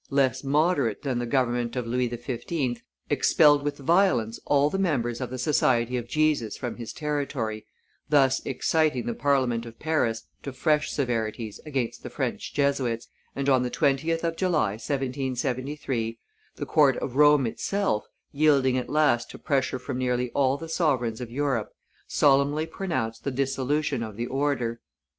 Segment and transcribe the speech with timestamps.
[0.09, 5.29] less moderate than the government of Louis XV., expelled with violence all the members of
[5.29, 7.67] the Society of Jesus from his territory,
[8.09, 13.61] thus exciting the Parliament of Paris to fresh severities against the French Jesuits, and, on
[13.61, 16.17] the 20th of July, 1773,
[16.55, 21.21] the court of Rome itself, yielding at last to pressure from nearly all the sovereigns
[21.21, 21.73] of Europe,
[22.07, 24.81] solemnly pronounced the dissolution of the Order.